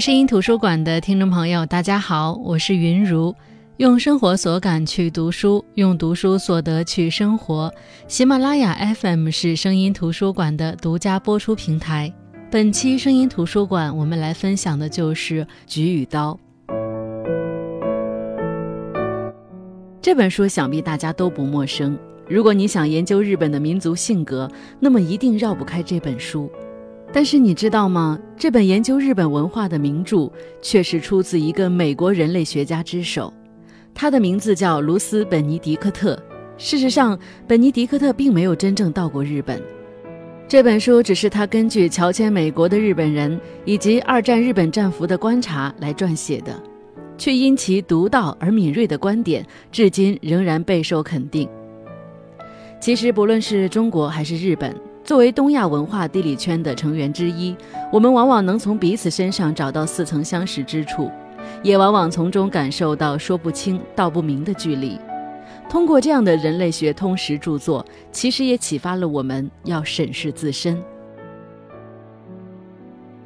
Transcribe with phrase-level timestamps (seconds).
[0.00, 3.34] 声音图书馆的听众朋友，大家好，我是云如。
[3.78, 7.72] 用生活所感去读书，用读书所得去生活。
[8.06, 12.12] 喜马拉雅 FM 是声音图书馆的独家播出平台。
[12.48, 16.38] 本期声音图书馆，我们来分享的就是《菊与刀》
[20.00, 21.98] 这本书，想必大家都不陌生。
[22.28, 26.48] 如果你想研究日本的民族性格，那么一定绕不开这本书。
[27.12, 28.18] 但是你知道吗？
[28.36, 30.30] 这本研究日本文化的名著，
[30.62, 33.32] 却是出自一个美国人类学家之手。
[33.94, 36.16] 他的名字叫卢斯·本尼迪克特。
[36.56, 39.60] 事实上，本尼迪克特并没有真正到过日本。
[40.46, 46.54] 这本书只是他根据乔迁美国的日本人以及二战日本战俘的观察来撰写的，
[47.16, 51.48] 却因其独到而敏锐的观点，至今仍然备受肯定。
[52.80, 54.74] 其实，不论是中国还是日本，
[55.08, 57.56] 作为东亚文化地理圈的成员之一，
[57.90, 61.10] 我们往往能从彼此身上找到似曾相识之处。
[61.62, 64.98] 也往往从中感受到说不清道不明的距离。
[65.66, 67.82] 通过这样的人类学通识著作，
[68.12, 70.78] 其实也启发了我们要审视自身。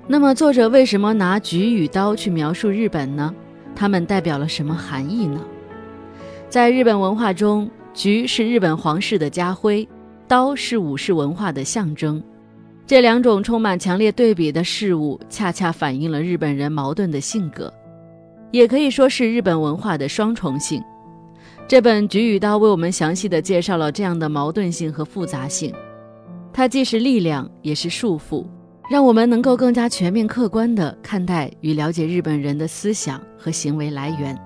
[0.06, 3.34] 那么，作者为什么拿菊与刀去描述日本呢？
[3.74, 5.40] 它们代表了什么含义呢？
[6.48, 9.88] 在日本文化中，菊是日本皇室的家徽，
[10.28, 12.22] 刀是武士文化的象征。
[12.86, 17.72] 这两种充满强烈对比的事物，恰恰反映了日本人矛盾的性格。
[18.50, 20.82] 也可以说是日本文化的双重性。
[21.66, 25.72] 这本《菊与刀》为我们详细的介绍了这样的矛盾性和复杂性。
[26.52, 28.44] 它既是力量，也是束缚，
[28.90, 34.38] 让我们能够更加全面、客观地看待与了解日本人的思想和行为来源，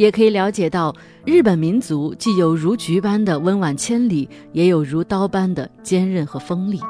[0.00, 6.80] 也可以了解到日本民族既有如菊般的温婉千里，也有如刀般的坚韧和锋利。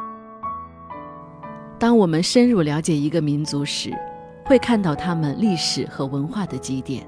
[1.76, 3.93] 当我们深入了解一个民族时，
[4.44, 7.04] 会看到他们历史和文化的积淀。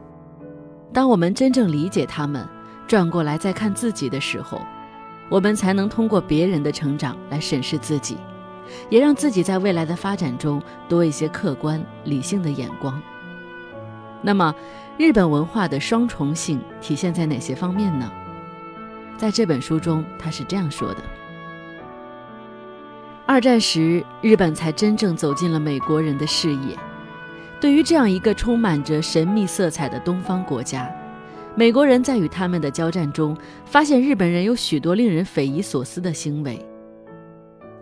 [0.93, 2.45] 当我们真正理解他们，
[2.89, 4.61] 转过来再看自己的时候，
[5.31, 8.17] 我们才能通过别人的成长来审视自己，
[8.91, 13.01] 也让自己在未来的发展中多一些客观理性的眼光。
[14.23, 14.55] 那么，
[14.97, 18.11] 日本文化的双重性体现在哪些方面呢？
[19.17, 21.03] 在这本书中，他是这样说的：
[23.27, 26.77] 二战时，日本才真正走进了美国人的视野。
[27.61, 30.91] 对于这样一个充满着神秘色彩的东方国家，
[31.55, 36.59] 美国人在与他们的交战中，发现日本人有许多令人匪夷所思的行为。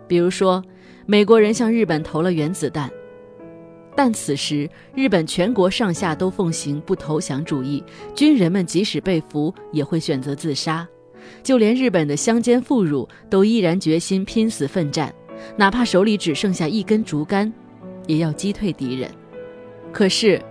[0.07, 0.63] 比如说，
[1.05, 2.91] 美国人向日本投了原子弹，
[3.95, 7.83] 但此时日本全国上下都奉行不投降主义，
[8.15, 10.87] 军人们即使被俘也会选择自杀，
[11.43, 15.13] 就连日本的乡间妇孺都毅然决心拼死奋战，
[15.57, 17.51] 哪怕手里只剩下一根竹竿，
[18.07, 19.11] 也要击退敌人。
[19.91, 20.41] 可是，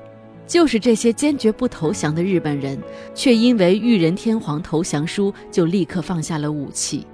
[0.46, 2.78] 就是这些坚决不投降的日本人，
[3.14, 7.06] 却因为裕仁天皇投降书，就立刻放下了武器。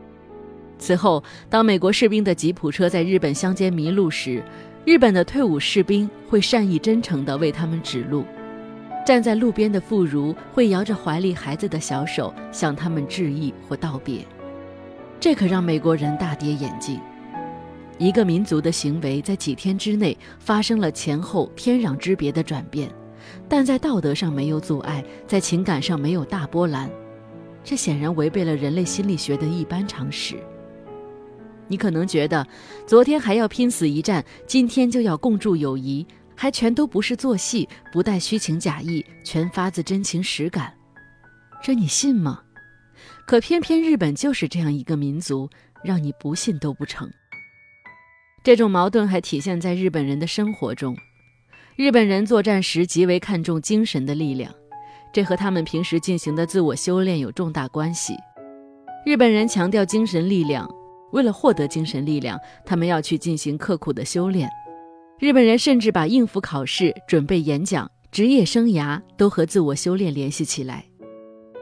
[0.79, 4.43] 此后，当美国士兵的吉普车在日本乡间迷路时，
[4.87, 8.23] 日本的退伍士兵会善意真诚地为他们指路；
[9.05, 14.25] 站在路边的妇孺会摇着怀里孩子的小手向他们致意或道别。
[15.19, 17.01] 这可让美国人大跌眼镜。
[17.99, 22.89] 一个民族的行为在几天之内发生了前后天壤之别的转变，
[23.49, 26.89] 但在道德上没有阻碍，在情感上没有大波澜，
[27.65, 30.37] 这显然违背了人类心理学的一般常识。
[31.69, 32.47] 你可能觉得，
[32.87, 40.73] 昨天还要拼死一战，今天就要共筑友谊，还全都不是做戏，不带虚情假意，全发自真情实感，
[41.63, 42.43] 这你信吗？
[43.27, 45.51] 可偏偏日本就是这样一个民族，
[45.83, 47.11] 让你不信都不成。
[48.45, 50.97] 这种矛盾还体现在日本人的生活中。
[51.75, 54.55] 日本人作战时极为看重精神的力量，
[55.13, 58.15] 这和他们平时进行的自我修炼有重大关系。
[59.05, 60.69] 日本人强调精神力量，
[61.17, 64.47] 为了获得精神力量，他们要去进行刻苦的修炼。
[65.19, 70.85] 日本人甚至把应付考试、准备演讲、职业生涯都和自我修炼联系起来。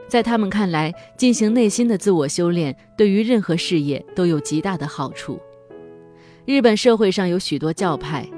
[0.09, 5.39] 在他们看来，进行内心的自我修炼，对于任何事业都有极大的好处。
[6.43, 8.29] 日本社会上有许多教派，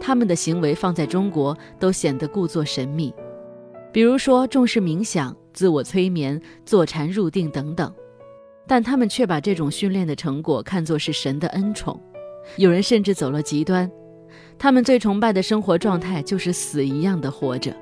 [0.00, 3.12] 他们的行为放在中国都显得故作神秘，
[3.92, 7.92] 比如说重视冥想、自我催眠、坐禅入定等等，
[8.66, 12.00] 但他们却把这种训练的成果看作是神的恩宠。
[12.56, 13.90] 有人甚至走了极端，
[14.58, 17.74] 他们最崇拜的生活状态就是死一样的活着。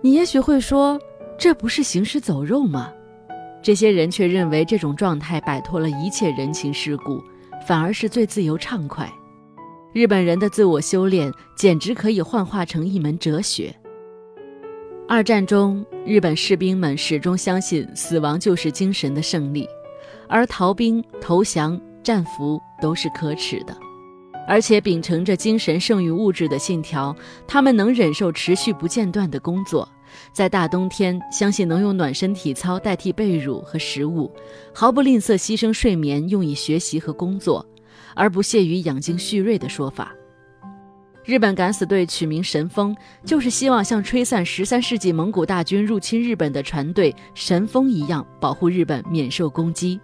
[0.00, 1.00] 你也许会说，
[1.38, 2.92] 这不是行尸走肉吗？
[3.62, 7.22] 这些人却认为这种状态摆脱了一切人情世故。
[7.66, 9.12] 反而是最自由畅快。
[9.92, 13.74] 日本人的自我修炼简直可以幻化成一门哲学。
[15.10, 19.66] 二战中，日本士兵们始终相信死亡就是精神的胜利，
[20.28, 23.74] 而逃兵、投降、战俘都是可耻的。
[24.46, 27.16] 而且秉承着精神胜于物质的信条，
[27.46, 29.88] 他们能忍受持续不间断的工作，
[30.30, 34.30] 在大冬天相信能用暖身体操代替被褥和食物，
[34.74, 37.66] 毫不吝啬牺牲睡眠用以学习和工作，
[38.14, 40.14] 而不屑于养精蓄锐的说法。
[41.28, 50.00] 日本敢死队取名神风，就是希望像吹散十三世纪蒙古大军入侵日本的船队神风一样，保护日本免受攻击。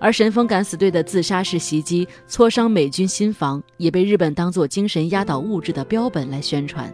[0.00, 6.88] 而神风敢死队的自杀式袭击挫伤美军心防，也被日本当作精神压倒物质的标本来宣传。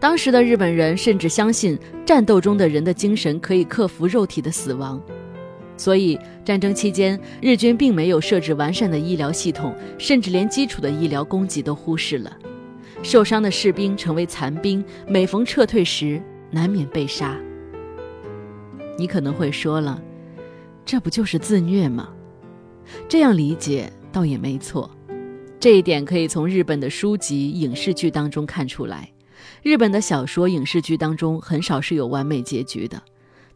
[0.00, 4.98] 当时的日本人甚至相信战斗中的人的精神可以克服肉体的死亡，
[5.76, 12.36] 所以战争期间日军并没有设置完善的医疗系统，甚至连基础的医疗供给都忽视了。
[13.02, 17.36] 受伤的士兵成为残兵，每逢撤退时难免被杀。
[18.96, 20.00] 你可能会说了。
[20.84, 22.08] 这不就是自虐吗？
[23.08, 24.90] 这样理解倒也没错。
[25.58, 29.08] 这一点可以从日本的书籍、影视剧当中看出来。
[29.62, 33.00] 日本的小说、影视剧当中很少是有完美结局的，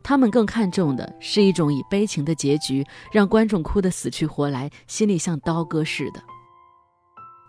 [0.03, 6.21] 他们更看重的是一种以悲情的结局让观众哭得死去活来，心里像刀割似的。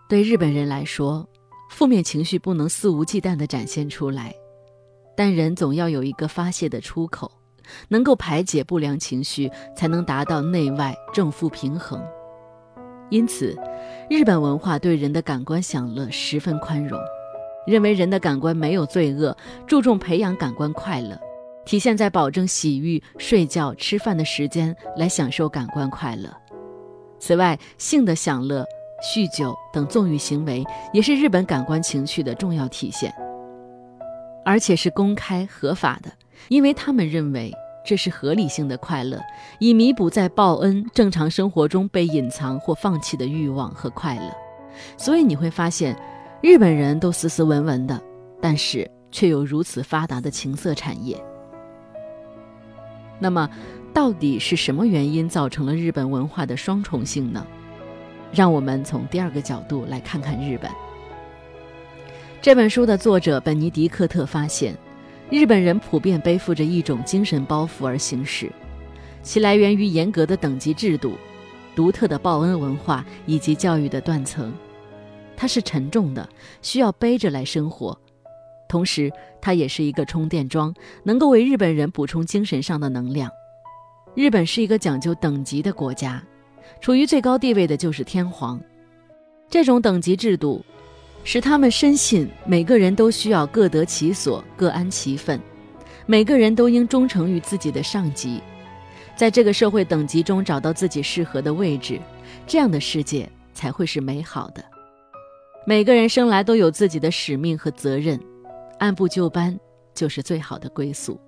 [0.08, 1.28] 对日本人来说，
[1.70, 4.34] 负面情绪不能肆无忌惮地展现出来，
[5.16, 7.30] 但人总要有一个发泄的出口。
[7.88, 12.02] 能够排解不良情绪，才能达到内外正负平衡。
[13.10, 13.54] 因此，
[14.08, 16.98] 日本文化对人的感官享乐十分宽容，
[17.66, 19.36] 认为人的感官没有罪恶，
[19.66, 21.20] 注重培养感官快乐，
[21.68, 26.34] 体现在保证洗浴、睡觉、吃饭的时间来享受感官快乐。
[27.18, 28.64] 此外，性的享乐、
[29.02, 33.14] 酗酒等纵欲行为也是日本感官情趣的重要体现，
[34.46, 36.10] 而且是公开合法的。
[36.48, 37.52] 因为他们认为
[37.84, 39.20] 这是合理性的快乐，
[39.58, 44.34] 以弥补在报恩正常生活中被隐藏或放弃的欲望和快乐。
[44.96, 45.94] 所以你会发现，
[46.40, 48.00] 日本人都斯斯文文的，
[48.40, 51.22] 但是却有如此发达的情色产业。
[53.18, 53.48] 那么，
[53.92, 57.46] 到底是什么原因造成了日本文化的双重性呢？
[58.32, 60.70] 让我们从第二个角度来看看日本。
[62.40, 64.76] 这本书的作者本尼迪克特发现。
[65.30, 68.50] 日本人普遍背负着一种精神包袱而行事，
[69.22, 71.18] 其来源于严格的等级制度、
[71.76, 74.50] 独特的报恩文化以及教育的断层。
[75.36, 76.26] 它是沉重的，
[76.62, 77.98] 需要背着来生活。
[78.68, 79.10] 同时，
[79.40, 83.30] 它也是一个充电桩，能够为日本人补充精神上的能量。
[84.14, 86.22] 日本是一个讲究等级的国家，
[86.80, 88.60] 处于最高地位的就是天皇。
[89.48, 90.64] 这种等级制度。
[91.24, 95.38] 使他们深信每个人都需要各得其所、各安其分，
[96.06, 98.40] 每个人都应忠诚于自己的上级，
[99.14, 102.00] 在这个社会等级中找到自己适合的位置，
[102.46, 104.64] 这样的世界才会是美好的。
[105.66, 108.18] 每个人生来都有自己的使命和责任，
[108.78, 109.58] 按部就班
[109.94, 111.18] 就是最好的归宿。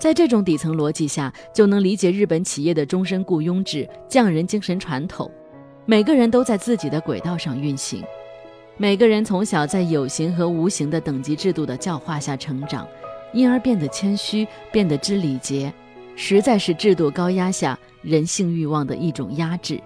[0.00, 5.28] 在这种底层逻辑下，就能理解日本企业的终身雇佣制、匠人精神传统，
[5.86, 8.04] 每个人都在自己的轨道上运行。
[8.76, 12.86] 每个人从小在有形和无形的等级制度的教化下成长，
[13.32, 15.72] 因而变得谦虚，变得知礼节，
[16.14, 19.80] 实在是制度高压下人性欲望的一种压制。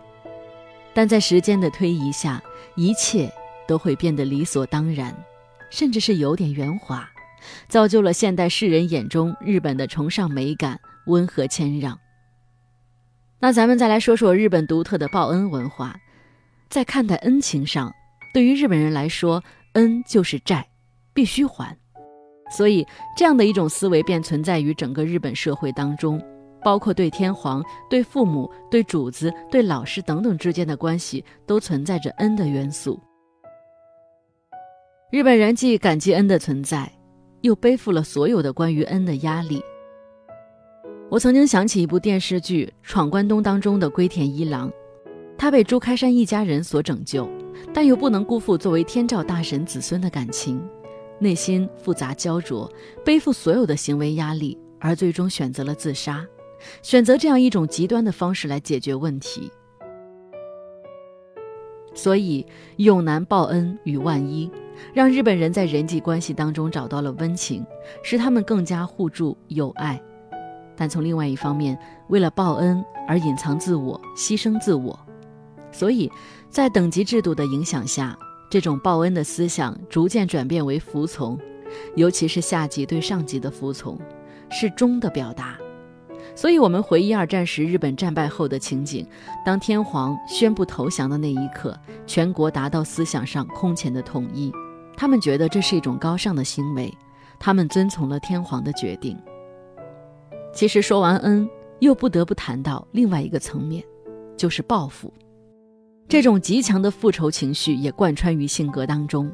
[0.93, 2.43] 但在时间的推移下，
[2.75, 3.33] 一切
[3.67, 5.17] 都会变得理所当然，
[5.73, 7.09] 甚至是有点圆滑，
[7.67, 11.99] 造就了现代世人眼中日本的崇尚美感、温和谦让。
[13.41, 15.97] 那咱们再来说说日本独特的报恩文化，
[16.69, 17.91] 在看待恩情上。
[18.35, 20.67] 对于日本人来说，恩就是债，
[21.15, 21.75] 必须还，
[22.51, 22.87] 所以
[23.17, 26.23] 这样的一种思维便存在于整个日本社会当中，
[26.63, 33.01] 包括对天皇、对父母、对主子、对老师等等之间的关系，都存在着恩的元素。
[35.13, 36.91] 日本人既感激恩的存在，
[37.43, 39.63] 又背负了所有的关于恩的压力。
[41.11, 44.73] 我曾经想起一部电视剧《闯关东》当中的龟田一郎，
[45.37, 47.29] 他被朱开山一家人所拯救。
[47.75, 50.67] 但又不能辜负作为天照大神子孙的感情，
[51.19, 52.67] 内心复杂焦灼，
[53.05, 56.27] 背负所有的行为压力，而最终选择了自杀，
[56.81, 59.53] 选择这样一种极端的方式来解决问题。
[61.95, 62.45] 所以，
[62.77, 64.51] 永难报恩与万一，
[64.95, 67.65] 让日本人在人际关系当中找到了温情，
[68.03, 70.01] 使他们更加互助友爱。
[70.75, 74.99] 但从另外一方面，为了报恩而隐藏自我、牺牲自我。
[75.71, 76.11] 所以，
[76.49, 78.19] 在等级制度的影响下，
[78.51, 81.39] 这种报恩的思想逐渐转变为服从，
[81.95, 83.99] 尤其是下级对上级的服从，
[84.51, 85.59] 是忠的表达。
[86.35, 89.07] 所以，我们回忆二战时日本战败后的情景，
[89.45, 94.53] 当天皇宣布投降的那一刻，全国达到思想上空前的统一，
[94.97, 96.93] 他们觉得这是一种高尚的行为，
[97.39, 99.17] 他们遵从了天皇的决定。
[100.55, 101.49] 其实说完恩，
[101.81, 103.85] 又不得不谈到另外一个层面，
[104.37, 105.13] 就是报复。
[106.09, 109.31] 这种极强的复仇情绪也贯穿于性格当中，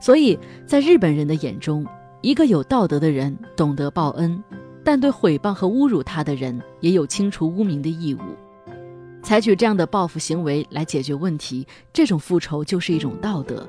[0.00, 1.86] 所以在日本人的眼中，
[2.20, 4.42] 一个有道德的人懂得报恩，
[4.84, 8.20] 但对毁谤和侮辱他的人也有清除污名的义务。
[9.22, 13.66] 采取这样的报复行为来解决问题，这种复仇就是一种道德。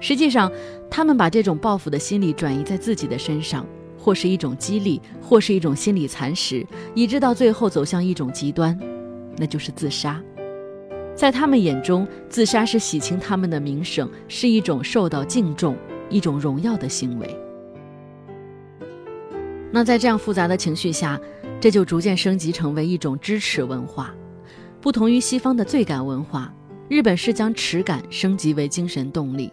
[0.00, 0.50] 实际上，
[0.90, 3.66] 他们把这种报复的心理转移在自己的身上。
[4.00, 8.78] 或是一种激励，或是一种心理蚕食，以致到最后走向一种极端，
[9.36, 10.22] 那就是自杀。
[11.16, 15.76] 在他们眼中，自杀是洗清他们的名声，是一种受到敬重、
[16.08, 17.36] 一种荣耀的行为。
[19.70, 21.20] 那在这样复杂的情绪下，
[21.60, 24.14] 这就逐渐升级成为一种支持文化。
[24.80, 26.52] 不同于西方的罪感文化，
[26.88, 29.52] 日本是将耻感升级为精神动力，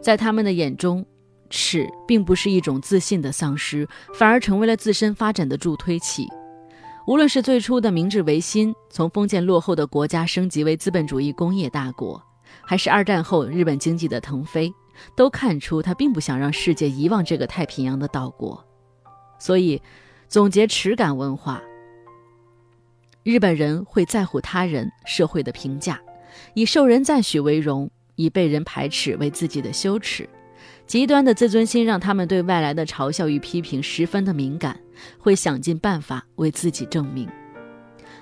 [0.00, 1.04] 在他们的眼中。
[1.50, 6.26] 耻并不是一种自信的丧失，反而成为了自身发展的助推器。
[7.06, 12.20] 无论是最初的明治维新，从封建落后的国家升级为资本主义工业大国，
[12.62, 14.72] 还是二战后日本经济的腾飞，
[15.14, 18.64] 都看出他并不想让世界遗忘这个太平洋的岛国。
[19.38, 19.80] 所以，
[20.28, 21.62] 总结耻感文化，
[23.22, 26.00] 日本人会在乎他人社会的评价，
[26.54, 30.28] 以受人赞许为荣，以被人排斥为自己的羞耻。
[30.86, 34.78] 极端的自尊心让他们对外来的嘲笑与批评十分的敏感，
[35.18, 37.28] 会想尽办法为自己证明。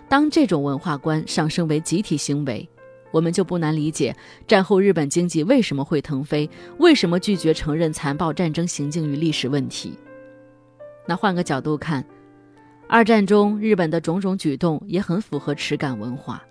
[0.09, 2.69] 当这种文化观上升为集体行为，
[3.11, 4.15] 我们就不难理解
[4.47, 9.95] 战后日本经济为什么会腾飞，为什么拒绝承认残暴战争行径与历史问题。
[11.07, 12.05] 那换个角度看，
[12.89, 16.43] 二战中日本的种种举动也很符合耻感文化。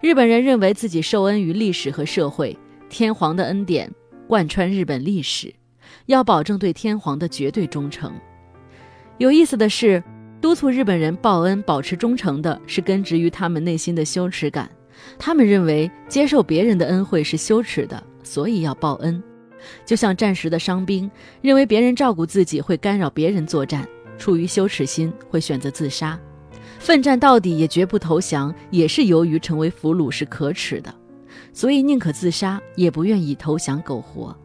[0.00, 3.92] 日本人认为自己受恩于历史和社会，天皇的恩典。
[4.28, 5.54] 贯穿日本历史，
[6.06, 8.12] 要保证对天皇的绝对忠诚。
[9.18, 10.02] 有意思的是，
[10.40, 14.68] 督促日本人报恩、保持忠诚的是根植于他们内心的羞耻感。
[15.16, 19.22] 他们认为接受别人的恩惠是羞耻的，所以要报恩。
[19.84, 23.86] 就像战时的伤兵认为别人照顾自己会干扰别人作战，
[24.18, 26.18] 出于羞耻心会选择自杀。
[26.78, 30.94] 奋战到底也绝不投降，也是由于成为俘虏是可耻的。
[31.52, 34.36] 所以宁可自杀，也不愿意投降苟活。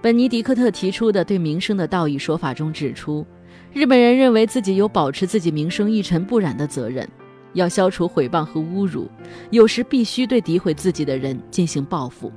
[0.00, 3.26] 本尼迪克特提出的对名声的道义说法中指出，
[3.72, 7.08] 日本人认为自己有保持自己名声一尘不染的责任，
[7.54, 9.08] 要消除毁谤和侮辱，
[9.50, 12.32] 有时必须对诋毁自己的人进行报复，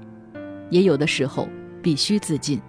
[0.70, 1.48] 也有的时候
[1.86, 2.60] 必须自尽。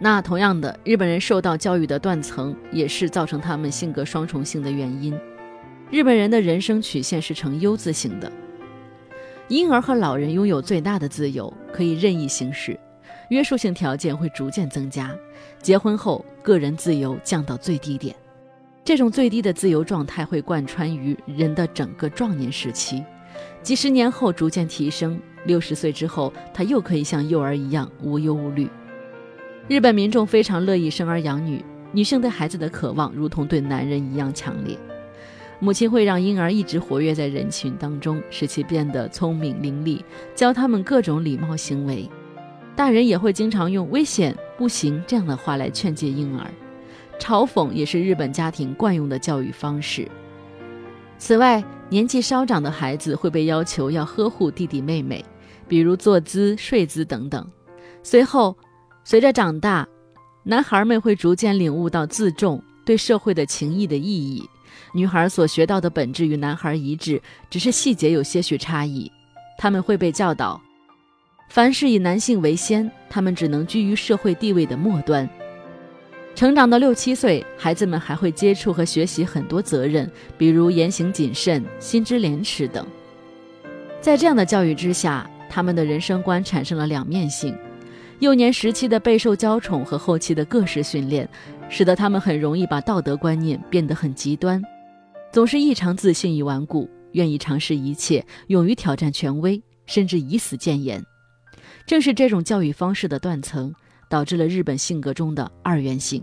[0.00, 5.16] 那同样的，日本人受到教育的断层也是造成他们性格双重性的原因。
[5.92, 8.32] 日本人的人生曲线是呈 U 字形的。
[9.46, 12.76] 婴儿和老人拥有最大的自由，可以任意行事，
[13.28, 15.14] 约束性条件会逐渐增加。
[15.62, 18.16] 结婚后，个人自由降到最低点，
[18.84, 23.04] 这种最低的自由状态会贯穿于人的整个壮年时期，
[23.62, 25.16] 几十年后逐渐提升。
[25.44, 28.68] 六十岁之后，他又可以像幼儿一样无忧无虑。
[29.68, 34.78] 日本民众非常乐意生儿养女，女性对孩子的渴望如同对男人一样强烈。
[35.60, 40.02] 母亲会让婴儿一直活跃在人群当中，使其变得聪明伶俐，
[40.34, 42.10] 教他们各种礼貌行为。
[42.76, 46.50] 大人也会经常用“危险、不行”这样的话来劝诫婴儿。
[47.20, 50.06] 嘲讽也是日本家庭惯用的教育方式。
[51.16, 55.24] 此外，年纪稍长的孩子会被要求要呵护弟弟妹妹，
[55.68, 57.46] 比如坐姿、睡姿等等。
[58.02, 58.56] 随后，
[59.04, 59.86] 随着长大，
[60.42, 64.48] 男孩们会逐渐领悟到自重对社会的情谊的意义。
[64.92, 69.10] 女孩所学到的本质与男孩一致，只是细节有些许差异。
[69.58, 70.60] 他们会被教导，
[71.48, 75.28] 凡事以男性为先，他们只能居于社会地位的末端。
[76.34, 82.84] 成长到六七岁，孩子们还会接触和学习很多责任，比如言行谨慎、心知廉耻等。
[84.00, 87.56] 在这样的教育之下，他们的人生观产生了两面性。
[88.18, 91.28] 幼年时期的备受娇宠和后期的各式训练。
[91.70, 94.62] 使得他们很容易把道德观念变得很极端，
[95.32, 101.02] 总是异常自信与顽固，愿意尝试一切，勇于挑战权威，甚至以死谏言。
[101.86, 103.74] 正是这种教育方式的断层，
[104.10, 106.22] 导致了日本性格中的二元性。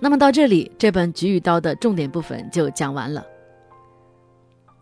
[0.00, 3.24] 那么到这里，这本《菊与刀》的重点部分就讲完了。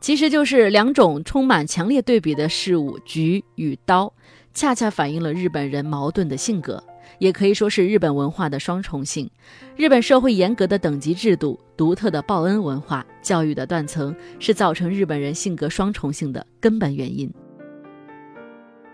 [0.00, 4.12] 其实就是两种充满强烈对比的事物——菊与刀，
[4.54, 6.82] 恰恰反映了日本人矛盾的性格。
[7.18, 9.30] 也可以说是日本文化的双重性。
[9.76, 17.30] 日本社会严格的等级制度、独特的报恩文化、教育的断层，是造成日本人性格双重性的根本原因。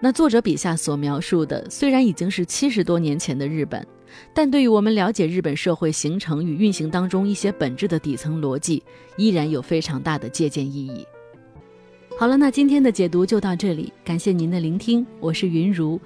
[0.01, 3.87] 那作者笔下所描述的，虽然已经是七十多年前的日本，
[4.33, 8.83] 但对于我们了解日本社会形成与运行当中一些本质的底层逻辑，
[9.17, 11.07] 依然有非常大的借鉴意义。
[12.19, 16.01] 好了，那今天的解读就到这里，感谢您的聆听，我是云如。